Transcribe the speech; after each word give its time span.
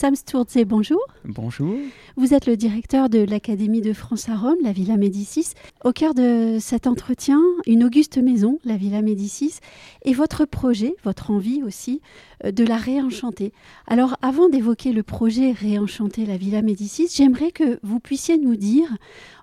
Sam 0.00 0.16
Sturze, 0.16 0.64
bonjour. 0.64 1.02
Bonjour. 1.26 1.76
Vous 2.16 2.32
êtes 2.32 2.46
le 2.46 2.56
directeur 2.56 3.10
de 3.10 3.18
l'Académie 3.18 3.82
de 3.82 3.92
France 3.92 4.30
à 4.30 4.34
Rome, 4.34 4.56
la 4.62 4.72
Villa 4.72 4.96
Médicis. 4.96 5.48
Au 5.84 5.92
cœur 5.92 6.14
de 6.14 6.56
cet 6.58 6.86
entretien, 6.86 7.38
une 7.66 7.84
auguste 7.84 8.16
maison, 8.16 8.58
la 8.64 8.78
Villa 8.78 9.02
Médicis, 9.02 9.58
et 10.06 10.14
votre 10.14 10.46
projet, 10.46 10.94
votre 11.04 11.30
envie 11.30 11.62
aussi, 11.62 12.00
euh, 12.46 12.50
de 12.50 12.64
la 12.64 12.78
réenchanter. 12.78 13.52
Alors, 13.86 14.16
avant 14.22 14.48
d'évoquer 14.48 14.94
le 14.94 15.02
projet 15.02 15.52
Réenchanter 15.52 16.24
la 16.24 16.38
Villa 16.38 16.62
Médicis, 16.62 17.08
j'aimerais 17.14 17.50
que 17.50 17.78
vous 17.82 18.00
puissiez 18.00 18.38
nous 18.38 18.56
dire 18.56 18.88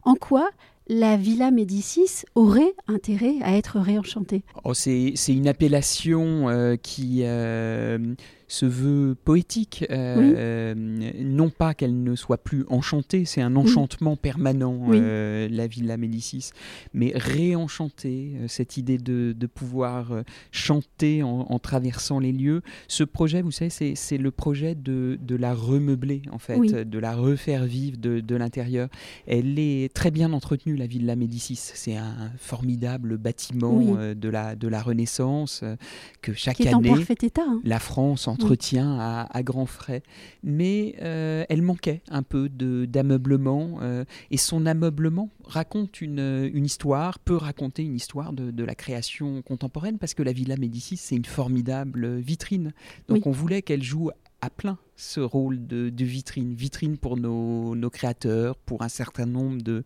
en 0.06 0.16
quoi 0.16 0.50
la 0.88 1.18
Villa 1.18 1.52
Médicis 1.52 2.24
aurait 2.34 2.74
intérêt 2.88 3.36
à 3.44 3.56
être 3.56 3.80
réenchantée. 3.80 4.42
Oh, 4.64 4.74
c'est 4.74 5.14
une 5.28 5.48
appellation 5.48 6.50
euh, 6.50 6.78
qui 6.78 7.20
euh, 7.26 8.16
se 8.48 8.66
veut 8.66 9.16
poétique. 9.16 9.86
Euh, 9.92 10.74
non 11.20 11.50
pas 11.50 11.74
qu'elle 11.74 12.04
ne 12.04 12.16
soit 12.16 12.38
plus 12.38 12.66
enchantée, 12.70 13.26
c'est 13.26 13.42
un 13.42 13.56
enchantement 13.56 14.16
permanent, 14.16 14.88
euh, 14.90 15.48
la 15.52 15.68
Villa 15.68 15.98
Médicis, 15.98 16.52
mais 16.94 17.12
réenchanter, 17.14 18.34
euh, 18.36 18.48
cette 18.48 18.78
idée 18.78 18.98
de, 18.98 19.34
pouvoir 19.54 20.24
chanter 20.52 21.24
en, 21.24 21.58
traversant 21.60 22.20
les 22.20 22.32
lieux. 22.32 22.62
Ce 22.88 23.04
projet, 23.04 23.42
vous 23.42 23.52
savez, 23.52 23.96
c'est 23.96 24.18
le 24.18 24.32
projet 24.32 24.76
de, 24.76 25.18
la 25.30 25.54
remeubler, 25.54 26.22
en 26.32 26.38
fait, 26.38 26.60
de 26.60 27.00
la 27.00 27.16
refaire 27.16 27.66
vivre 27.66 27.98
de, 27.98 28.36
l'intérieur. 28.36 28.90
Elle 29.26 29.58
est 29.58 29.94
très 29.94 30.12
bien 30.12 30.32
entretenue, 30.34 30.76
la 30.76 30.86
Villa 30.86 31.16
Médicis. 31.16 31.56
C'est 31.58 31.96
un 31.96 32.32
formidable 32.38 33.18
bâtiment 33.18 34.14
de, 34.14 34.30
la, 34.30 34.56
de 34.56 34.68
la 34.68 34.82
Renaissance 34.82 35.64
que 36.22 36.34
chaque 36.34 36.58
Qui 36.58 36.64
est 36.64 36.74
année, 36.74 36.92
en 36.92 36.96
parfait 36.96 37.16
état, 37.24 37.42
hein. 37.48 37.62
la 37.64 37.80
France 37.80 38.28
en 38.28 38.37
entretien 38.38 38.98
à, 39.00 39.44
grands 39.44 39.66
frais. 39.66 40.04
Mais 40.44 40.96
euh, 41.02 41.46
elle 41.50 41.62
manquait 41.62 42.02
un 42.10 42.24
peu 42.24 42.50
d'ameublement 42.50 43.80
euh, 43.82 44.06
et 44.32 44.38
son 44.38 44.66
ameublement 44.66 45.30
raconte 45.44 46.02
une, 46.02 46.50
une, 46.54 46.66
histoire, 46.66 47.20
peut 47.20 47.36
raconter 47.36 47.84
une 47.84 47.96
histoire 47.96 48.34
de, 48.34 48.52
de, 48.52 48.64
la 48.64 48.76
création 48.76 49.42
contemporaine 49.42 49.98
parce 49.98 50.14
que 50.14 50.24
la 50.24 50.32
Villa 50.32 50.58
Médicis, 50.58 50.98
c'est 50.98 51.16
une 51.16 51.26
formidable 51.26 52.18
vitrine. 52.18 52.74
Donc 53.08 53.28
on 53.28 53.32
voulait 53.32 53.62
qu'elle 53.62 53.84
joue 53.84 54.10
à 54.42 54.50
plein 54.50 54.78
ce 54.98 55.20
rôle 55.20 55.66
de, 55.68 55.92
vitrine, 56.04 56.56
vitrine 56.56 56.98
pour 56.98 57.18
nos, 57.18 57.90
créateurs, 57.90 58.58
pour 58.58 58.82
un 58.82 58.90
certain 58.90 59.28
nombre 59.28 59.62
de, 59.62 59.84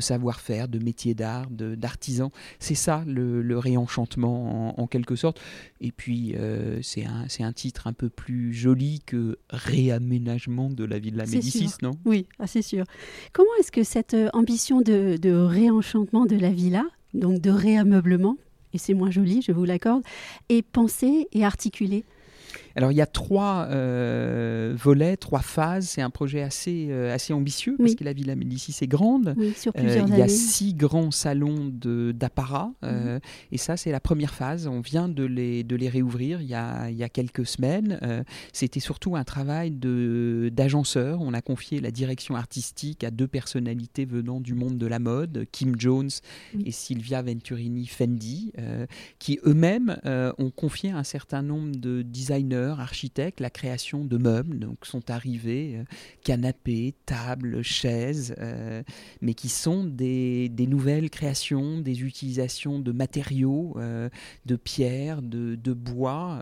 savoir-faire, 0.00 0.68
de 0.68 0.78
métiers 0.78 1.14
d'art, 1.14 1.50
d'artisans. 1.50 2.30
C'est 2.60 2.76
ça 2.76 3.04
le, 3.06 3.58
réenchantement 3.58 4.80
en, 4.80 4.86
quelque 4.86 5.16
sorte. 5.16 5.40
Et 5.80 5.92
puis 5.92 6.34
euh, 6.36 6.80
c'est 6.82 7.04
un, 7.04 7.26
un, 7.40 7.52
titre 7.52 7.86
un 7.86 7.92
peu 7.92 8.08
plus 8.08 8.54
joli 8.54 9.00
que 9.04 9.38
réaménagement 9.50 10.70
de 10.70 10.84
la 10.84 10.98
ville 10.98 11.14
de 11.14 11.18
la 11.18 11.26
Médicis, 11.26 11.74
non? 11.82 11.92
Oui, 12.04 12.26
ah, 12.38 12.46
c'est 12.46 12.62
sûr. 12.62 12.84
Comment 13.32 13.50
est-ce 13.58 13.72
que 13.72 13.82
cette 13.82 14.14
euh, 14.14 14.28
ambition 14.32 14.80
de, 14.80 15.16
de 15.16 15.32
réenchantement 15.32 16.24
de 16.24 16.36
la 16.36 16.50
villa, 16.50 16.84
donc 17.14 17.40
de 17.40 17.50
réameublement, 17.50 18.36
et 18.72 18.78
c'est 18.78 18.94
moins 18.94 19.10
joli, 19.10 19.42
je 19.42 19.52
vous 19.52 19.64
l'accorde, 19.64 20.02
est 20.48 20.62
pensée 20.62 21.28
et 21.32 21.44
articulée? 21.44 22.04
Alors 22.76 22.92
il 22.92 22.96
y 22.96 23.00
a 23.00 23.06
trois 23.06 23.66
euh, 23.70 24.74
volets, 24.76 25.16
trois 25.16 25.40
phases. 25.40 25.88
C'est 25.88 26.02
un 26.02 26.10
projet 26.10 26.42
assez, 26.42 26.88
euh, 26.90 27.14
assez 27.14 27.32
ambitieux 27.32 27.76
parce 27.78 27.94
que 27.94 28.04
la 28.04 28.12
Villa 28.12 28.34
Médicis 28.34 28.76
est 28.82 28.86
grande. 28.86 29.34
Euh, 29.38 30.04
il 30.08 30.16
y 30.16 30.22
a 30.22 30.28
six 30.28 30.74
grands 30.74 31.10
salons 31.10 31.70
d'apparat. 31.72 32.72
Mhm. 32.82 33.20
Et 33.50 33.58
ça, 33.58 33.76
c'est 33.76 33.92
la 33.92 34.00
première 34.00 34.34
phase. 34.34 34.66
On 34.66 34.80
vient 34.80 35.08
de 35.08 35.24
les, 35.24 35.64
de 35.64 35.76
les 35.76 35.88
réouvrir 35.88 36.40
il 36.40 36.48
y 36.48 36.54
a, 36.54 36.90
il 36.90 36.96
y 36.96 37.04
a 37.04 37.08
quelques 37.08 37.46
semaines. 37.46 37.98
C'était 38.52 38.80
surtout 38.80 39.16
un 39.16 39.24
travail 39.24 39.70
d'agenceur. 39.70 41.20
On 41.20 41.34
a 41.34 41.42
confié 41.42 41.80
la 41.80 41.90
direction 41.90 42.36
artistique 42.36 43.04
à 43.04 43.10
deux 43.10 43.28
personnalités 43.28 44.04
venant 44.04 44.40
du 44.40 44.54
monde 44.54 44.78
de 44.78 44.86
la 44.86 44.98
mode, 44.98 45.46
Kim 45.52 45.74
Jones 45.78 46.10
et 46.64 46.70
Silvia 46.70 47.22
Venturini 47.22 47.86
Fendi, 47.86 48.52
qui 49.18 49.38
eux-mêmes 49.44 49.96
ont 50.04 50.50
confié 50.50 50.90
un 50.90 51.04
certain 51.04 51.42
nombre 51.42 51.76
de 51.76 52.02
designers 52.02 52.61
architectes, 52.70 53.40
la 53.40 53.50
création 53.50 54.04
de 54.04 54.16
meubles. 54.16 54.58
Donc 54.58 54.86
sont 54.86 55.10
arrivés 55.10 55.76
euh, 55.76 55.84
canapés, 56.22 56.94
tables, 57.06 57.62
chaises, 57.62 58.34
euh, 58.38 58.82
mais 59.20 59.34
qui 59.34 59.48
sont 59.48 59.84
des, 59.84 60.50
nouvelles 60.68 61.10
créations, 61.10 61.80
des 61.80 62.02
utilisations 62.02 62.78
de 62.78 62.92
matériaux, 62.92 63.74
euh, 63.76 64.08
de 64.46 64.56
pierres, 64.56 65.22
de, 65.22 65.72
bois, 65.72 66.40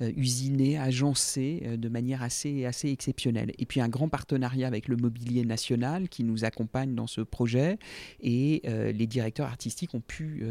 usinés, 0.00 0.78
agencés 0.78 1.76
de 1.76 1.88
manière 1.88 2.22
assez, 2.22 2.66
assez 2.66 2.90
exceptionnelle. 2.90 3.52
Et 3.58 3.66
puis 3.66 3.80
un 3.80 3.88
grand 3.88 4.08
partenariat 4.08 4.66
avec 4.66 4.86
le 4.88 4.96
mobilier 4.96 5.44
national 5.44 6.08
qui 6.08 6.24
nous 6.24 6.44
accompagne 6.44 6.94
dans 6.94 7.06
ce 7.06 7.20
projet. 7.22 7.78
Et 8.20 8.62
les 8.64 9.06
directeurs 9.06 9.46
artistiques 9.46 9.94
ont 9.94 10.00
pu 10.00 10.44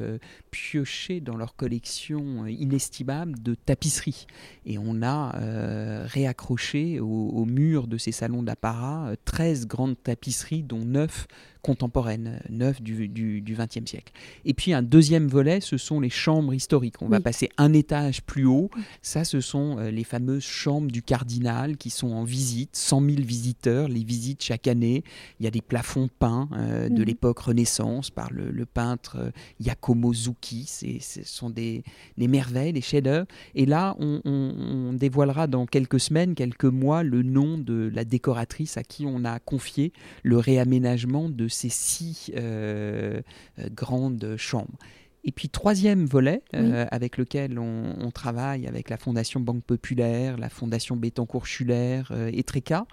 piocher 0.51 1.21
dans 1.21 1.35
leur 1.35 1.55
collection 1.55 2.45
inestimable 2.47 3.41
de 3.41 3.55
tapisseries. 3.55 4.25
Et 4.65 4.77
on 4.77 4.88
on 4.89 5.03
a 5.03 5.35
euh, 5.35 6.05
réaccroché 6.07 6.99
au, 6.99 7.45
mur 7.45 7.87
de 7.87 7.97
ces 7.97 8.11
salons 8.11 8.43
d'apparat 8.43 9.11
13 9.25 9.63
euh, 9.63 9.67
grandes 9.67 10.01
tapisseries, 10.01 10.63
dont 10.63 10.83
9 10.83 11.27
contemporaines, 11.61 12.41
neuf 12.49 12.81
du 12.81 13.43
XXe 13.45 13.89
siècle. 13.89 14.13
Et 14.45 14.53
puis 14.53 14.73
un 14.73 14.81
deuxième 14.81 15.27
volet, 15.27 15.61
ce 15.61 15.77
sont 15.77 15.99
les 15.99 16.09
chambres 16.09 16.53
historiques. 16.53 17.01
On 17.01 17.07
va 17.07 17.19
passer 17.19 17.49
un 17.57 17.73
étage 17.73 18.21
plus 18.23 18.45
haut. 18.45 18.69
Ça, 19.01 19.23
ce 19.23 19.41
sont 19.41 19.77
euh, 19.77 19.91
les 19.91 20.03
fameuses 20.03 20.43
chambres 20.43 20.91
du 20.91 21.01
cardinal 21.01 21.77
qui 21.77 21.89
sont 21.89 22.11
en 22.11 22.23
visite, 22.23 22.75
100 22.75 23.01
000 23.01 23.21
visiteurs 23.21 23.87
les 23.87 24.03
visitent 24.03 24.43
chaque 24.43 24.67
année. 24.67 25.03
Il 25.39 25.43
y 25.43 25.47
a 25.47 25.51
des 25.51 25.61
plafonds 25.61 26.09
peints 26.19 26.47
euh, 26.53 26.89
de 26.89 27.03
l'époque 27.03 27.39
Renaissance 27.39 28.09
par 28.09 28.31
le, 28.31 28.65
peintre 28.65 29.17
euh, 29.19 29.31
Giacomo 29.59 30.13
Zucchi. 30.13 30.65
Ce 30.65 31.23
sont 31.23 31.49
des, 31.49 31.83
merveilles, 32.17 32.73
des 32.73 32.81
chefs-d'œuvre. 32.81 33.27
Et 33.55 33.65
là, 33.65 33.95
on, 33.99 34.21
on 34.25 34.93
dévoilera 34.93 35.47
dans 35.47 35.65
quelques 35.65 35.99
semaines, 35.99 36.35
quelques 36.35 36.65
mois, 36.65 37.03
le 37.03 37.23
nom 37.23 37.57
de 37.57 37.91
la 37.93 38.05
décoratrice 38.05 38.77
à 38.77 38.83
qui 38.83 39.05
on 39.05 39.25
a 39.25 39.39
confié 39.39 39.91
le 40.23 40.37
réaménagement 40.37 41.29
de 41.29 41.47
ces 41.49 41.69
six 41.69 42.31
euh, 42.35 43.21
euh, 43.59 43.69
grandes 43.71 44.35
chambres. 44.37 44.77
Et 45.23 45.31
puis 45.31 45.49
troisième 45.49 46.05
volet 46.05 46.41
euh, 46.55 46.85
avec 46.91 47.17
lequel 47.17 47.59
on, 47.59 48.09
travaille 48.11 48.67
avec 48.67 48.89
la 48.89 48.97
Fondation 48.97 49.39
Banque 49.39 49.63
Populaire, 49.63 50.37
la 50.37 50.49
Fondation 50.49 50.95
Bettencourt-Schuller 50.95 52.03
euh, 52.11 52.31
et 52.33 52.43
Tréca, 52.43 52.85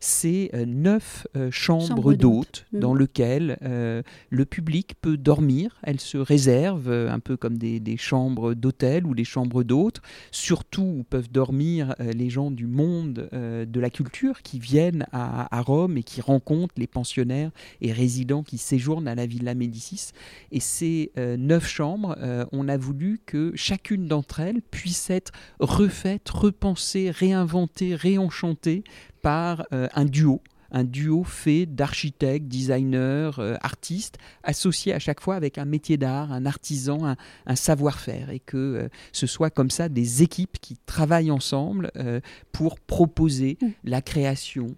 c'est 0.00 0.50
euh, 0.54 0.64
neuf 0.64 1.26
chambres 1.50 2.14
d'hôtes 2.14 2.66
mmh. 2.72 2.78
dans 2.78 2.94
lesquelles 2.94 3.58
le 3.62 4.44
public 4.44 4.94
peut 5.00 5.16
dormir. 5.16 5.78
Elles 5.82 6.00
se 6.00 6.18
réservent 6.18 6.90
un 6.90 7.20
peu 7.20 7.36
comme 7.36 7.58
des, 7.58 7.96
chambres 7.96 8.54
d'hôtel 8.54 9.06
ou 9.06 9.14
des 9.14 9.24
chambres 9.24 9.62
d'hôtes, 9.62 10.00
surtout 10.30 10.82
où 10.98 11.04
peuvent 11.04 11.30
dormir 11.30 11.94
les 11.98 12.30
gens 12.30 12.50
du 12.50 12.66
monde 12.66 13.28
de 13.32 13.80
la 13.80 13.90
culture 13.90 14.42
qui 14.42 14.58
viennent 14.58 15.06
à, 15.12 15.54
à, 15.56 15.60
Rome 15.60 15.96
et 15.96 16.02
qui 16.02 16.20
rencontrent 16.20 16.74
les 16.76 16.86
pensionnaires 16.86 17.50
et 17.80 17.92
résidents 17.92 18.42
qui 18.42 18.58
séjournent 18.58 19.08
à 19.08 19.14
la 19.14 19.26
Villa 19.26 19.54
Médicis. 19.54 20.10
Et 20.50 20.60
ces 20.60 21.12
neuf 21.16 21.71
euh, 21.80 22.44
on 22.52 22.68
a 22.68 22.76
voulu 22.76 23.20
que 23.24 23.52
chacune 23.54 24.06
d'entre 24.06 24.40
elles 24.40 24.62
puisse 24.62 25.10
être 25.10 25.32
refaite, 25.60 26.28
repensée, 26.28 27.10
réinventée, 27.10 27.94
réenchantée 27.94 28.84
par 29.22 29.66
euh, 29.72 29.88
un 29.94 30.04
duo 30.04 30.42
un 30.72 30.84
duo 30.84 31.22
fait 31.22 31.66
d'architectes, 31.66 32.48
designers, 32.48 33.30
euh, 33.38 33.56
artistes, 33.60 34.18
associés 34.42 34.92
à 34.92 34.98
chaque 34.98 35.20
fois 35.20 35.36
avec 35.36 35.58
un 35.58 35.66
métier 35.66 35.98
d'art, 35.98 36.32
un 36.32 36.46
artisan, 36.46 37.14
un, 37.46 37.54
savoir-faire, 37.54 38.30
et 38.30 38.40
que 38.40 38.56
euh, 38.56 38.88
ce 39.12 39.26
soit 39.26 39.50
comme 39.50 39.70
ça 39.70 39.88
des 39.88 40.22
équipes 40.22 40.58
qui 40.60 40.78
travaillent 40.86 41.30
ensemble 41.30 41.90
euh, 41.96 42.20
pour 42.52 42.80
proposer 42.80 43.58
mm. 43.60 43.66
la 43.84 44.00
création 44.00 44.74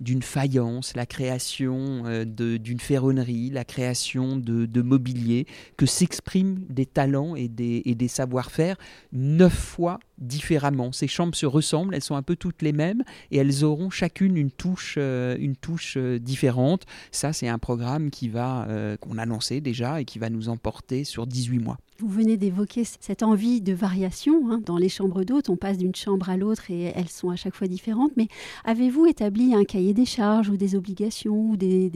d'une 0.00 0.22
faïence, 0.22 0.94
la 0.94 1.06
création 1.06 2.04
d'une 2.24 2.78
ferronnerie, 2.78 3.50
la 3.50 3.64
création 3.64 4.36
de, 4.36 4.82
mobilier, 4.82 5.46
que 5.76 5.86
s'expriment 5.86 6.60
des 6.68 6.86
talents 6.86 7.34
et 7.34 7.48
des, 7.48 7.82
et 7.84 7.94
des 7.94 8.06
savoir-faire 8.06 8.76
neuf 9.12 9.52
fois 9.52 9.98
différemment. 10.18 10.92
Ces 10.92 11.08
chambres 11.08 11.34
se 11.34 11.46
ressemblent, 11.46 11.94
elles 11.94 12.02
sont 12.02 12.14
un 12.14 12.22
peu 12.22 12.36
toutes 12.36 12.62
les 12.62 12.72
mêmes, 12.72 13.02
et 13.30 13.38
elles 13.38 13.64
auront 13.64 13.90
chacune 13.90 14.36
une 14.36 14.50
touche 14.50 14.98
une 15.38 15.56
touche 15.56 15.96
différente. 15.98 16.84
Ça, 17.10 17.32
c'est 17.32 17.48
un 17.48 17.58
programme 17.58 18.10
qui 18.10 18.28
va 18.28 18.66
qu'on 19.00 19.18
a 19.18 19.26
lancé 19.26 19.60
déjà 19.60 20.00
et 20.00 20.04
qui 20.04 20.18
va 20.18 20.30
nous 20.30 20.48
emporter 20.48 21.04
sur 21.04 21.26
18 21.26 21.58
mois. 21.58 21.78
Vous 22.00 22.08
venez 22.08 22.36
d'évoquer 22.36 22.84
cette 22.84 23.24
envie 23.24 23.60
de 23.60 23.72
variation. 23.72 24.52
Hein. 24.52 24.60
Dans 24.64 24.76
les 24.76 24.88
chambres 24.88 25.24
d'hôtes, 25.24 25.48
on 25.48 25.56
passe 25.56 25.78
d'une 25.78 25.96
chambre 25.96 26.30
à 26.30 26.36
l'autre 26.36 26.70
et 26.70 26.92
elles 26.94 27.08
sont 27.08 27.30
à 27.30 27.34
chaque 27.34 27.56
fois 27.56 27.66
différentes. 27.66 28.12
Mais 28.16 28.28
avez-vous 28.64 29.06
établi 29.06 29.52
un 29.52 29.64
cahier 29.64 29.94
des 29.94 30.04
charges 30.04 30.48
ou 30.48 30.56
des 30.56 30.76
obligations 30.76 31.50
ou 31.50 31.56
des, 31.56 31.90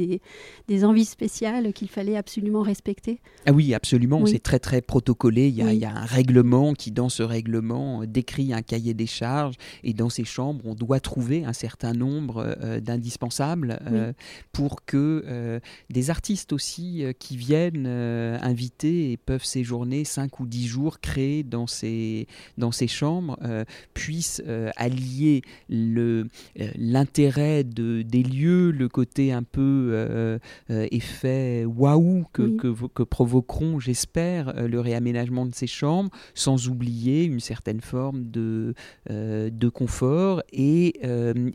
des, 0.66 0.84
envies 0.84 1.04
spéciales 1.04 1.72
qu'il 1.72 1.88
fallait 1.88 2.16
absolument 2.16 2.62
respecter? 2.62 3.20
Ah 3.46 3.52
oui, 3.52 3.74
absolument. 3.74 4.26
C'est 4.26 4.42
très 4.42 4.58
très 4.58 4.80
protocolé. 4.80 5.46
Il 5.46 5.54
y, 5.54 5.62
a, 5.62 5.72
il 5.72 5.78
y, 5.78 5.84
a, 5.84 5.94
un 5.94 6.04
règlement 6.04 6.74
qui, 6.74 6.90
dans 6.90 7.08
ce 7.08 7.22
règlement, 7.22 8.04
décrit 8.04 8.52
un 8.52 8.62
cahier 8.62 8.94
des 8.94 9.06
charges. 9.06 9.54
Et 9.84 9.92
dans 9.92 10.10
ces 10.10 10.24
chambres, 10.24 10.66
on 10.66 10.74
doit 10.74 10.98
trouver 10.98 11.44
un 11.44 11.52
certain 11.52 11.92
nombre 11.92 12.56
euh, 12.60 12.80
d'indispensables 12.80 13.31
euh, 13.40 14.12
pour 14.52 14.84
que 14.84 15.24
euh, 15.26 15.60
des 15.90 16.10
artistes 16.10 16.52
aussi 16.52 17.04
qui 17.18 17.36
viennent 17.36 17.86
inviter 17.86 19.12
et 19.12 19.16
peuvent 19.16 19.44
séjourner 19.44 20.04
5 20.04 20.40
ou 20.40 20.46
10 20.46 20.66
jours 20.66 21.00
créés 21.00 21.42
dans 21.42 21.66
ces, 21.66 22.26
dans 22.58 22.72
ces 22.72 22.86
chambres 22.86 23.38
euh, 23.42 23.64
puissent 23.94 24.42
euh, 24.46 24.70
allier 24.76 25.42
le, 25.68 26.28
euh, 26.60 26.68
l'intérêt 26.76 27.64
de, 27.64 28.02
des 28.02 28.22
lieux, 28.22 28.70
le 28.70 28.88
côté 28.88 29.32
un 29.32 29.42
peu 29.42 30.38
effet 30.68 31.64
waouh 31.64 32.24
que, 32.32 32.56
que, 32.56 32.86
que, 32.88 33.02
provoqueront, 33.02 33.78
j'espère, 33.78 34.54
le 34.66 34.80
réaménagement 34.80 35.46
de 35.46 35.54
ces 35.54 35.66
chambres, 35.66 36.10
sans 36.34 36.68
oublier 36.68 37.24
une 37.24 37.40
certaine 37.40 37.80
forme 37.80 38.30
de, 38.30 38.74
de 39.08 39.68
confort 39.68 40.42
et, 40.52 41.00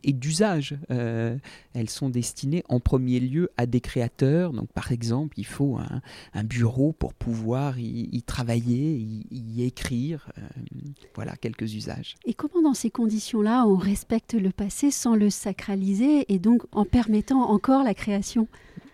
et 0.03 0.13
d'usage. 0.13 0.75
Elles 1.77 1.89
sont 1.89 2.09
destinées 2.09 2.63
en 2.69 2.79
premier 2.79 3.19
lieu 3.19 3.51
à 3.55 3.67
des 3.67 3.81
créateurs. 3.81 4.51
Donc, 4.51 4.67
par 4.73 4.91
exemple, 4.91 5.37
il 5.37 5.45
faut 5.45 5.77
un, 5.77 6.01
un 6.33 6.43
bureau 6.43 6.91
pour 6.91 7.13
pouvoir 7.13 7.77
y, 7.77 8.09
y 8.11 8.23
travailler, 8.23 8.99
y, 9.31 9.63
écrire. 9.63 10.31
Euh, 10.37 10.41
voilà 11.13 11.35
quelques 11.35 11.75
usages. 11.75 12.15
Et 12.25 12.33
comment 12.33 12.61
dans 12.63 12.73
ces 12.73 12.89
conditions-là 12.89 13.65
on 13.67 13.75
respecte 13.75 14.33
le 14.33 14.51
passé 14.51 14.89
sans 14.89 15.15
le 15.15 15.29
sacraliser 15.29 16.25
et 16.33 16.39
donc 16.39 16.63
en 16.71 16.85
permettant 16.85 17.49
encore 17.49 17.83
la 17.83 17.93
création? 17.93 18.47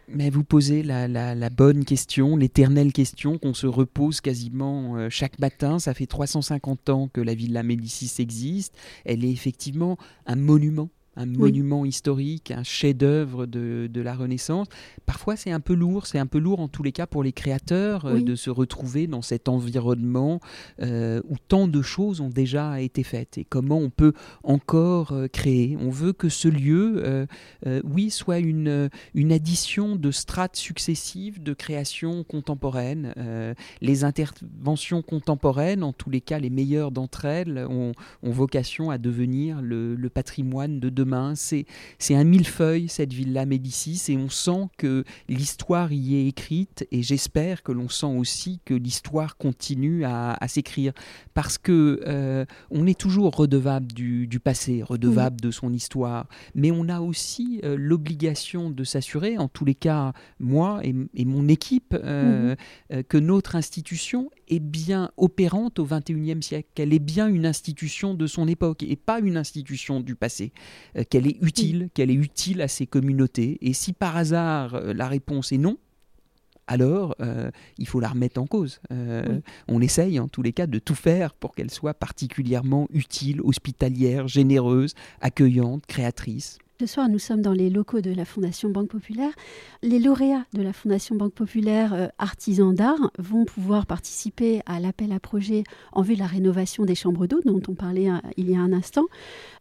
Mais 0.10 0.30
vous 0.30 0.44
posez 0.44 0.84
la, 0.84 1.50
bonne 1.50 1.86
question, 1.86 2.36
l'éternelle 2.36 2.92
question 2.92 3.38
qu'on 3.38 3.54
se 3.54 3.68
repose 3.68 4.20
quasiment 4.20 4.98
euh, 4.98 5.10
chaque 5.10 5.40
matin. 5.40 5.80
Ça 5.80 5.94
fait 5.94 6.06
350 6.06 6.90
ans 6.90 7.10
que 7.12 7.22
la 7.22 7.34
Villa 7.34 7.64
Médicis 7.64 8.22
existe. 8.22 8.76
Elle 9.06 9.24
est 9.24 9.32
effectivement 9.32 9.98
un 10.26 10.36
monument 10.36 10.90
un 11.16 11.26
monument 11.26 11.86
historique, 11.86 12.52
un 12.52 12.64
chef-d'œuvre 12.64 13.46
de, 13.46 13.88
de, 13.92 14.02
la 14.02 14.16
Renaissance. 14.16 14.68
Parfois, 15.06 15.36
c'est 15.36 15.52
un 15.52 15.60
peu 15.60 15.74
lourd, 15.74 16.08
c'est 16.08 16.20
un 16.20 16.26
peu 16.26 16.40
lourd 16.40 16.60
en 16.60 16.68
tous 16.68 16.84
les 16.84 16.92
cas 16.92 17.08
pour 17.08 17.24
les 17.24 17.32
créateurs 17.32 18.06
euh, 18.06 18.20
de 18.20 18.36
se 18.36 18.50
retrouver 18.50 19.08
dans 19.08 19.22
cet 19.22 19.48
environnement 19.48 20.40
euh, 20.82 21.22
où 21.30 21.36
tant 21.48 21.68
de 21.68 21.82
choses 21.82 22.20
ont 22.22 22.30
déjà 22.30 22.82
été 22.82 23.04
faites 23.04 23.38
et 23.38 23.46
comment 23.46 23.78
on 23.78 23.90
peut 23.90 24.14
encore 24.44 25.12
euh, 25.12 25.28
créer. 25.28 25.78
On 25.80 25.90
veut 25.90 26.14
que 26.14 26.30
ce 26.30 26.48
lieu, 26.48 27.28
oui, 27.84 28.10
soit 28.10 28.40
une, 28.40 28.90
une 29.14 29.32
addition 29.32 29.96
de 29.96 30.12
strates 30.12 30.56
successives 30.56 31.42
de 31.42 31.54
créations 31.54 32.24
contemporaines. 32.24 33.14
les 33.82 34.04
interventions 34.04 35.02
contemporaines, 35.02 35.84
en 35.84 35.94
tous 35.94 36.10
les 36.10 36.22
cas 36.22 36.40
les 36.40 36.50
meilleures 36.50 36.92
d'entre 36.92 37.26
elles, 37.26 37.66
ont, 37.70 37.94
ont 38.24 38.32
vocation 38.32 38.90
à 38.90 38.98
devenir 38.98 39.62
le, 39.62 39.96
le 39.96 40.10
patrimoine 40.10 40.80
de 40.80 40.90
demain. 40.90 41.03
C'est, 41.36 41.66
c'est 42.00 42.16
un 42.16 42.24
millefeuille, 42.24 42.88
cette 42.88 43.14
villa 43.14 43.46
Médicis, 43.46 44.02
et 44.10 44.18
on 44.18 44.30
sent 44.30 44.68
que 44.78 45.04
l'histoire 45.28 45.92
y 45.92 46.16
est 46.16 46.28
écrite, 46.28 46.88
et 46.92 47.04
j'espère 47.04 47.64
que 47.64 47.72
l'on 47.72 47.90
sent 47.90 48.06
aussi 48.06 48.60
que 48.66 48.74
l'histoire 48.74 49.38
continue 49.38 50.06
à, 50.06 50.38
s'écrire, 50.48 50.94
parce 51.34 51.58
que 51.58 52.02
euh, 52.06 52.46
on 52.70 52.86
est 52.88 53.00
toujours 53.00 53.36
redevable 53.36 53.88
du, 53.88 54.40
passé, 54.44 54.84
redevable 54.84 55.40
de 55.42 55.52
son 55.52 55.74
histoire, 55.74 56.28
mais 56.56 56.72
on 56.72 56.90
a 56.90 57.00
aussi 57.02 57.60
euh, 57.64 57.76
l'obligation 57.78 58.70
de 58.70 58.84
s'assurer, 58.84 59.38
en 59.38 59.48
tous 59.48 59.66
les 59.66 59.76
cas, 59.76 60.14
moi 60.40 60.82
et, 60.84 61.26
mon 61.26 61.48
équipe, 61.48 61.96
euh, 62.04 62.56
mhm. 62.92 63.04
que 63.04 63.18
notre 63.18 63.56
institution 63.56 64.30
est 64.50 64.60
bien 64.60 65.12
opérante 65.18 65.80
au 65.80 65.86
XXIe 65.86 66.42
siècle, 66.42 66.70
qu'elle 66.76 66.94
est 66.94 67.00
bien 67.00 67.28
une 67.28 67.46
institution 67.46 68.14
de 68.14 68.28
son 68.28 68.48
époque 68.48 68.84
et 68.84 68.96
pas 68.96 69.20
une 69.20 69.38
institution 69.38 70.00
du 70.00 70.16
passé. 70.16 70.52
Euh, 70.98 71.04
qu'elle 71.10 71.28
est 71.28 71.38
utile, 71.42 71.90
qu'elle 71.94 72.12
est 72.12 72.16
utile 72.16 72.62
à 72.62 72.68
ces 72.68 72.86
communautés. 72.86 73.58
Et 73.62 73.74
si 73.74 73.94
par 73.94 74.16
hasard 74.16 74.76
euh, 74.76 74.94
la 74.94 75.08
réponse 75.08 75.52
est 75.52 75.58
non, 75.58 75.78
alors 76.68 77.16
euh, 77.20 77.52
il 77.78 77.88
faut 77.88 78.00
la 78.00 78.10
remettre 78.10 78.40
en 78.40 78.48
cause. 78.48 78.80
On 79.68 79.82
essaye 79.82 80.20
en 80.20 80.28
tous 80.28 80.42
les 80.42 80.54
cas 80.54 80.68
de 80.68 80.80
tout 80.80 80.96
faire 80.96 81.34
pour 81.34 81.56
qu'elle 81.56 81.72
soit 81.72 81.94
particulièrement 81.94 82.88
utile, 82.94 83.42
hospitalière, 83.42 84.28
généreuse, 84.28 84.94
accueillante, 85.20 85.86
créatrice. 85.88 86.60
Ce 86.80 86.88
soir, 86.88 87.08
nous 87.08 87.20
sommes 87.20 87.44
dans 87.44 87.54
les 87.54 87.70
locaux 87.70 88.02
de 88.02 88.12
la 88.12 88.26
Fondation 88.26 88.70
Banque 88.70 88.90
Populaire. 88.90 89.32
Les 89.84 90.00
lauréats 90.00 90.46
de 90.54 90.64
la 90.64 90.74
Fondation 90.74 91.16
Banque 91.16 91.36
Populaire 91.36 91.94
euh, 91.94 92.08
Artisans 92.18 92.74
d'Art 92.74 93.12
vont 93.20 93.46
pouvoir 93.46 93.86
participer 93.86 94.62
à 94.66 94.80
l'appel 94.80 95.12
à 95.12 95.20
projet 95.20 95.64
en 95.92 96.02
vue 96.02 96.16
de 96.16 96.20
la 96.20 96.26
rénovation 96.26 96.84
des 96.84 96.96
chambres 96.96 97.28
d'eau 97.28 97.42
dont 97.46 97.62
on 97.68 97.76
parlait 97.76 98.10
euh, 98.10 98.18
il 98.38 98.50
y 98.50 98.56
a 98.56 98.60
un 98.60 98.74
instant. 98.74 99.06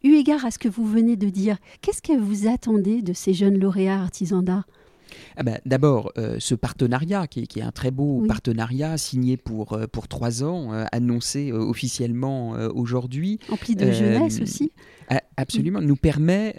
Eu 0.02 0.14
égard 0.14 0.46
à 0.46 0.50
ce 0.50 0.58
que 0.58 0.70
vous 0.70 0.86
venez 0.86 1.16
de 1.16 1.28
dire, 1.28 1.58
qu'est-ce 1.82 2.00
que 2.00 2.18
vous 2.18 2.48
attendez 2.48 3.02
de 3.02 3.12
ces 3.12 3.34
jeunes 3.34 3.58
lauréats 3.58 4.00
artisans 4.00 4.42
d'art? 4.42 4.64
Ah 5.36 5.42
ben, 5.42 5.58
D'abord, 5.66 6.12
euh, 6.18 6.36
ce 6.38 6.54
partenariat, 6.54 7.26
qui 7.26 7.40
est, 7.40 7.62
un 7.62 7.70
très 7.70 7.90
beau 7.90 8.24
partenariat 8.26 8.98
signé 8.98 9.36
pour, 9.36 9.72
euh, 9.72 9.86
pour 9.86 10.08
trois 10.08 10.42
ans, 10.42 10.72
euh, 10.72 10.84
annoncé 10.92 11.52
officiellement 11.52 12.50
aujourd'hui. 12.74 13.38
Empli 13.48 13.76
de 13.76 13.90
jeunesse 13.90 14.40
aussi. 14.40 14.72
Absolument, 15.36 15.80
nous 15.80 15.96
permet 15.96 16.54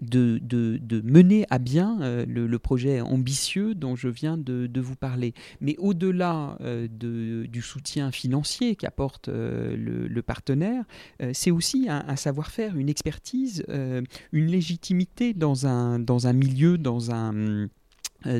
de, 0.00 0.38
de, 0.42 0.78
de, 0.80 1.00
mener 1.02 1.46
à 1.50 1.58
bien 1.58 2.24
le, 2.26 2.58
projet 2.58 3.00
ambitieux 3.00 3.74
dont 3.74 3.96
je 3.96 4.08
viens 4.08 4.36
de, 4.36 4.66
de 4.66 4.80
vous 4.80 4.94
parler. 4.94 5.34
Mais 5.60 5.76
au-delà 5.78 6.58
du 6.90 7.62
soutien 7.62 8.10
financier 8.10 8.76
qu'apporte 8.76 9.28
le, 9.28 10.06
le, 10.06 10.22
partenaire, 10.22 10.84
c'est 11.32 11.50
aussi 11.50 11.86
un, 11.88 12.04
un 12.06 12.16
savoir-faire, 12.16 12.76
une 12.76 12.88
expertise, 12.88 13.64
une 13.68 14.46
légitimité 14.46 15.34
dans 15.34 15.66
un, 15.66 15.98
dans 15.98 16.26
un 16.26 16.32
milieu, 16.32 16.78
dans 16.78 17.10
un 17.10 17.68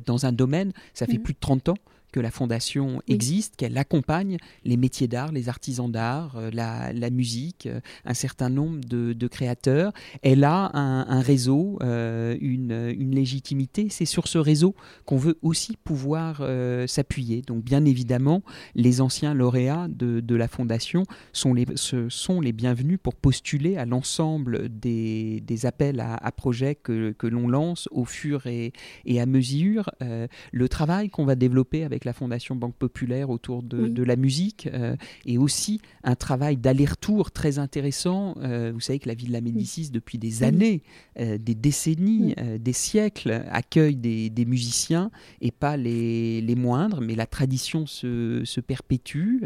dans 0.07 0.27
un 0.27 0.33
domaine, 0.33 0.73
ça 0.95 1.07
fait 1.07 1.19
mmh. 1.19 1.23
plus 1.23 1.35
de 1.35 1.39
30 1.41 1.69
ans 1.71 1.79
que 2.13 2.21
la 2.21 2.31
fondation 2.31 3.03
existe, 3.09 3.57
qu'elle 3.57 3.77
accompagne 3.79 4.37
les 4.65 4.77
métiers 4.77 5.09
d'art, 5.09 5.33
les 5.33 5.49
artisans 5.49 5.91
d'art, 5.91 6.37
euh, 6.37 6.51
la, 6.53 7.11
musique, 7.11 7.67
euh, 7.67 7.81
un 8.05 8.15
certain 8.15 8.51
nombre 8.51 8.81
de, 8.85 9.27
créateurs. 9.27 9.93
Elle 10.23 10.45
a 10.45 10.71
un, 10.75 11.21
réseau, 11.21 11.79
euh, 11.83 12.37
une, 12.41 12.93
légitimité. 13.13 13.89
C'est 13.89 14.05
sur 14.05 14.29
ce 14.29 14.37
réseau 14.37 14.75
qu'on 15.07 15.17
veut 15.17 15.39
aussi 15.43 15.77
pouvoir 15.83 16.43
s'appuyer. 16.87 17.41
Donc 17.43 17.65
bien 17.65 17.85
évidemment, 17.85 18.43
les 18.75 19.01
anciens 19.01 19.33
lauréats 19.33 19.87
de, 19.89 20.35
la 20.35 20.49
fondation 20.49 21.05
sont 21.33 21.55
les, 21.55 21.67
sont 22.09 22.41
les 22.41 22.53
bienvenus 22.53 22.99
pour 23.03 23.15
postuler 23.15 23.77
à 23.77 23.87
l'ensemble 23.87 24.69
des, 24.69 25.43
appels 25.65 26.01
à, 26.01 26.33
projets 26.33 26.75
que, 26.75 27.15
l'on 27.23 27.49
lance 27.49 27.89
au 27.91 28.05
fur 28.05 28.47
et, 28.47 28.73
et 29.07 29.21
à 29.21 29.27
mesure. 29.27 29.91
le 30.01 30.69
travail 30.69 31.09
qu'on 31.09 31.25
va 31.25 31.37
développer 31.37 31.85
avec 31.85 32.02
la 32.05 32.13
Fondation 32.13 32.55
Banque 32.55 32.77
Populaire 32.77 33.31
autour 33.31 33.63
de, 33.63 34.03
la 34.03 34.17
musique 34.17 34.69
euh, 34.73 34.97
et 35.27 35.39
aussi 35.39 35.81
un 36.03 36.17
travail 36.17 36.57
d'aller-retour 36.57 37.31
très 37.31 37.59
intéressant. 37.59 38.35
Euh, 38.39 38.73
vous 38.75 38.81
savez 38.81 38.99
que 38.99 39.09
la 39.09 39.15
ville 39.15 39.29
de 39.29 39.33
la 39.33 39.41
Médicis, 39.41 39.91
depuis 39.91 40.19
des 40.19 40.43
années, 40.43 40.83
euh, 41.19 41.39
des 41.39 41.55
décennies, 41.55 42.35
des 42.59 42.73
siècles, 42.73 43.45
accueille 43.51 43.97
des, 43.97 44.45
musiciens 44.45 45.11
et 45.41 45.53
pas 45.53 45.77
les, 45.77 46.41
les, 46.41 46.55
moindres, 46.57 47.01
mais 47.01 47.15
la 47.15 47.27
tradition 47.27 47.87
se, 47.87 48.43
se 48.45 48.61
perpétue, 48.61 49.45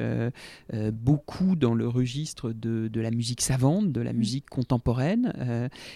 beaucoup 0.93 1.55
dans 1.55 1.75
le 1.75 1.87
registre 1.87 2.53
de, 2.53 2.89
de, 2.89 3.01
la 3.01 3.11
musique 3.11 3.43
savante, 3.43 3.93
de 3.93 4.01
la 4.01 4.15
musique 4.15 4.49
contemporaine. 4.49 5.33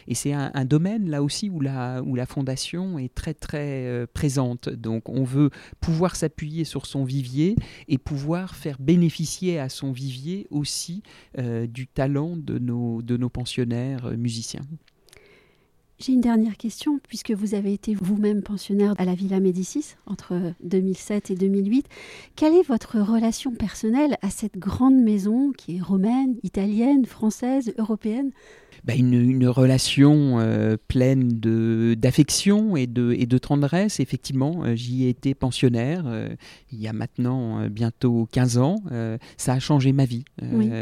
et 0.06 0.14
c'est 0.14 0.34
un, 0.34 0.50
un, 0.54 0.64
domaine 0.66 1.08
là 1.08 1.22
aussi 1.22 1.48
où 1.48 1.60
la, 1.60 2.02
où 2.02 2.14
la 2.14 2.26
Fondation 2.26 2.98
est 2.98 3.14
très 3.14 3.32
très 3.34 4.06
présente. 4.12 4.68
Donc 4.68 5.08
on 5.08 5.24
veut 5.24 5.50
pouvoir 5.80 6.16
s'appuyer 6.16 6.49
sur 6.64 6.86
son 6.86 7.04
vivier 7.04 7.56
et 7.88 7.98
pouvoir 7.98 8.54
faire 8.54 8.76
bénéficier 8.80 9.58
à 9.58 9.68
son 9.68 9.92
vivier 9.92 10.46
aussi 10.50 11.02
euh, 11.38 11.66
du 11.66 11.86
talent 11.86 12.36
de 12.36 12.58
nos, 12.58 13.28
pensionnaires 13.28 14.06
euh, 14.06 14.16
musiciens. 14.16 14.62
J'ai 16.02 16.14
une 16.14 16.22
dernière 16.22 16.56
question, 16.56 16.98
puisque 17.06 17.32
vous 17.32 17.54
avez 17.54 17.74
été 17.74 17.94
vous-même 17.94 18.42
pensionnaire 18.42 18.94
à 18.96 19.04
la 19.04 19.14
Villa 19.14 19.38
Médicis 19.38 19.96
entre 20.06 20.54
2007 20.64 21.30
et 21.30 21.34
2008. 21.34 21.86
Quelle 22.36 22.54
est 22.54 22.66
votre 22.66 22.98
relation 23.00 23.52
personnelle 23.52 24.16
à 24.22 24.30
cette 24.30 24.56
grande 24.56 24.98
maison 24.98 25.52
qui 25.52 25.76
est 25.76 25.82
romaine, 25.82 26.36
italienne, 26.42 27.04
française, 27.04 27.74
européenne? 27.76 28.30
Bah, 28.84 28.94
une, 28.94 29.46
relation 29.46 30.38
euh, 30.40 30.76
pleine 30.88 31.28
d'affection 31.96 32.76
et 32.76 32.86
de, 32.86 33.14
et 33.18 33.26
de 33.26 33.38
tendresse. 33.38 34.00
Effectivement, 34.00 34.62
euh, 34.64 34.74
j'y 34.74 35.04
ai 35.04 35.10
été 35.10 35.34
pensionnaire 35.34 36.04
euh, 36.06 36.28
il 36.72 36.80
y 36.80 36.88
a 36.88 36.94
maintenant 36.94 37.68
bientôt 37.68 38.26
15 38.32 38.58
ans. 38.58 38.76
ça 39.36 39.52
a 39.54 39.58
changé 39.58 39.92
ma 39.92 40.04
vie. 40.04 40.24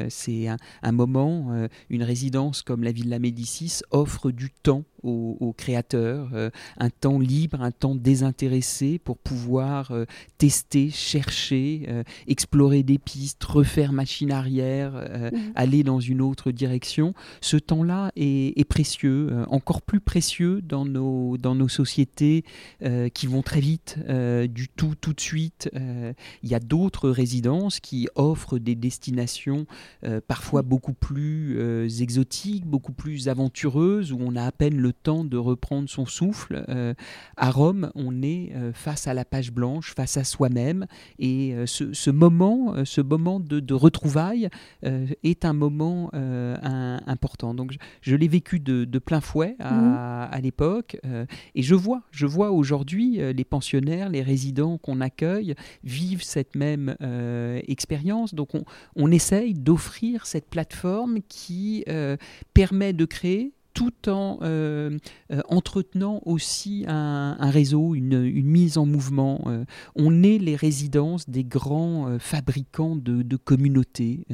C'est 0.09 0.49
un, 0.49 0.57
un, 0.83 0.93
moment, 0.93 1.67
une 1.91 2.03
résidence 2.03 2.63
comme 2.63 2.85
la 2.85 2.93
Villa 2.93 3.19
Médicis 3.19 3.81
offre 3.91 4.31
du 4.31 4.51
temps 4.51 4.85
aux, 5.03 5.55
créateurs, 5.57 6.31
euh, 6.35 6.51
un 6.79 6.91
temps 6.91 7.19
libre, 7.19 7.63
un 7.63 7.71
temps 7.71 7.95
désintéressé 7.95 8.99
pour 8.99 9.19
pouvoir 9.19 9.91
euh, 9.91 10.05
tester, 10.39 10.91
chercher, 10.91 11.85
euh, 11.89 12.03
explorer 12.27 12.83
des 12.83 12.99
pistes, 12.99 13.43
refaire 13.45 13.93
machine 13.93 14.33
arrière, 14.33 14.93
mmh. 14.93 15.39
aller 15.55 15.83
dans 15.83 16.01
une 16.01 16.21
autre 16.21 16.51
direction. 16.51 17.15
Ce 17.41 17.57
temps-là 17.57 18.11
est, 18.17 18.69
précieux, 18.69 19.45
encore 19.49 19.83
plus 19.83 20.01
précieux 20.01 20.61
dans 20.63 20.85
nos, 20.85 21.37
dans 21.39 21.55
nos 21.55 21.69
sociétés 21.69 22.45
qui 23.15 23.27
vont 23.27 23.43
très 23.43 23.61
vite, 23.61 23.99
du 24.49 24.69
tout 24.69 24.95
tout 25.01 25.13
de 25.13 25.21
suite. 25.21 25.71
Il 26.43 26.49
y 26.49 26.55
a 26.55 26.61
d'autres 26.61 27.09
résidences 27.09 27.81
qui 27.81 28.09
offrent 28.15 28.59
des 28.59 28.75
destinations 28.75 29.67
parfois 30.27 30.63
beaucoup 30.63 30.93
plus 30.93 31.59
exotiques, 32.01 32.67
beaucoup 32.67 32.93
plus 32.93 33.29
aventureuses, 33.29 34.13
où 34.13 34.19
on 34.21 34.37
a 34.37 34.45
à 34.45 34.53
peine 34.53 34.77
le 34.77 34.88
temps 34.91 35.25
de 35.25 35.37
reprendre 35.37 35.89
son 35.89 36.07
souffle. 36.07 36.65
Euh, 36.69 36.95
à 37.37 37.51
Rome, 37.51 37.91
on 37.95 38.23
est 38.23 38.53
euh, 38.55 38.73
face 38.73 39.07
à 39.07 39.15
la 39.15 39.25
page 39.25 39.53
blanche, 39.53 39.95
face 39.95 40.17
à 40.17 40.25
soi-même, 40.25 40.87
et 41.19 41.55
euh, 41.55 41.67
ce, 41.67 42.11
moment, 42.11 42.85
ce 42.85 43.01
moment 43.01 43.41
de, 43.41 43.75
retrouvailles 43.75 44.49
est 45.23 45.45
un 45.45 45.53
moment 45.53 46.11
important. 46.13 47.55
Donc, 47.55 47.77
je, 48.01 48.17
l'ai 48.17 48.29
vécu 48.29 48.61
de, 48.61 48.99
plein 48.99 49.21
fouet 49.21 49.57
à, 49.61 50.37
mmh. 50.37 50.43
l'époque, 50.43 50.99
et 51.55 51.63
je 51.63 51.75
vois, 51.75 52.03
je 52.11 52.27
vois 52.27 52.51
aujourd'hui 52.51 53.21
les 53.33 53.45
pensionnaires, 53.45 54.09
les 54.09 54.23
résidents 54.23 54.79
qu'on 54.79 55.01
accueille 55.01 55.55
vivent 55.85 56.23
cette 56.23 56.57
même 56.57 56.97
expérience. 57.69 58.35
Donc, 58.35 58.55
on, 58.55 58.65
on 58.97 59.11
essaye 59.11 59.55
d'offrir 59.55 60.27
cette 60.27 60.49
plateforme 60.49 61.21
qui 61.29 61.85
permet 62.55 62.93
de 62.93 63.05
créer 63.05 63.53
tout 63.75 64.09
en 64.09 64.39
euh, 64.43 64.99
euh, 65.31 65.41
entretenant 65.49 66.21
aussi 66.25 66.85
un, 66.89 67.37
réseau, 67.51 67.95
une, 67.95 68.31
mise 68.43 68.79
en 68.79 68.87
mouvement. 68.87 69.41
Euh, 69.47 69.65
on 69.95 70.23
est 70.23 70.39
les 70.39 70.57
résidences 70.57 71.29
des 71.29 71.45
grands 71.45 72.19
fabricants 72.19 72.97
de, 72.97 73.37
communautés. 73.37 74.27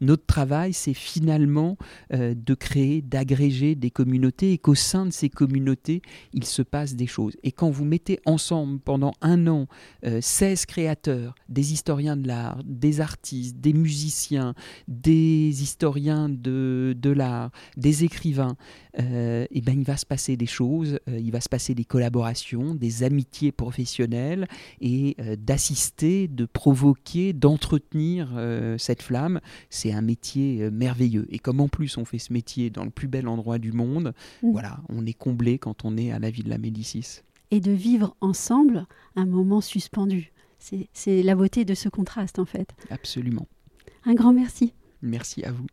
notre 0.00 0.26
travail, 0.26 0.72
c'est 0.72 0.94
finalement 0.94 1.76
de 2.10 2.54
créer, 2.54 3.00
d'agréger 3.00 3.74
des 3.74 3.90
communautés 3.90 4.52
et 4.52 4.58
qu'au 4.58 4.74
sein 4.74 5.06
de 5.06 5.12
ces 5.12 5.28
communautés, 5.28 6.02
il 6.32 6.44
se 6.44 6.62
passe 6.62 6.94
des 6.94 7.06
choses. 7.06 7.36
Et 7.42 7.52
quand 7.52 7.70
vous 7.70 7.84
mettez 7.84 8.18
ensemble 8.26 8.80
pendant 8.80 9.12
un 9.20 9.46
an 9.46 9.66
16 10.02 10.66
créateurs, 10.66 11.34
des 11.48 11.72
historiens 11.72 12.16
de 12.16 12.26
l'art, 12.26 12.60
des 12.64 13.00
artistes, 13.00 13.60
des 13.60 13.72
musiciens, 13.72 14.54
des 14.88 15.62
historiens 15.62 16.28
de, 16.28 16.94
l'art, 17.04 17.50
des 17.76 18.04
écrivains, 18.04 18.56
euh, 18.98 19.46
eh 19.50 19.60
ben, 19.60 19.78
il 19.78 19.84
va 19.84 19.96
se 19.96 20.06
passer 20.06 20.36
des 20.36 20.46
choses, 20.46 20.98
euh, 21.08 21.18
il 21.18 21.30
va 21.30 21.40
se 21.40 21.48
passer 21.48 21.74
des 21.74 21.84
collaborations, 21.84 22.74
des 22.74 23.02
amitiés 23.02 23.52
professionnelles 23.52 24.46
et 24.80 25.16
euh, 25.20 25.36
d'assister, 25.36 26.28
de 26.28 26.44
provoquer, 26.44 27.32
d'entretenir 27.32 28.30
cette 28.78 29.02
flamme. 29.02 29.40
C'est 29.68 29.92
un 29.92 30.02
métier 30.02 30.70
merveilleux. 30.70 31.26
Et 31.30 31.38
comme 31.38 31.60
en 31.60 31.68
plus 31.68 31.96
on 31.96 32.04
fait 32.04 32.18
ce 32.18 32.32
métier 32.32 32.70
dans 32.70 32.84
le 32.84 32.90
plus 32.90 33.08
bel 33.08 33.28
endroit 33.28 33.58
du 33.58 33.72
monde, 33.72 34.12
mmh. 34.42 34.50
voilà, 34.52 34.80
on 34.88 35.06
est 35.06 35.12
comblé 35.12 35.58
quand 35.58 35.84
on 35.84 35.96
est 35.96 36.10
à 36.10 36.18
la 36.18 36.30
vie 36.30 36.42
de 36.42 36.50
la 36.50 36.58
Médicis. 36.58 37.22
Et 37.50 37.60
de 37.60 37.72
vivre 37.72 38.16
ensemble 38.20 38.86
un 39.16 39.26
moment 39.26 39.60
suspendu. 39.60 40.32
C'est 40.58 41.22
la 41.22 41.34
beauté 41.34 41.64
de 41.64 41.74
ce 41.74 41.88
contraste 41.88 42.38
en 42.38 42.44
fait. 42.44 42.70
Absolument. 42.90 43.46
Un 44.04 44.14
grand 44.14 44.32
merci. 44.32 44.74
Merci 45.02 45.44
à 45.44 45.52
vous. 45.52 45.66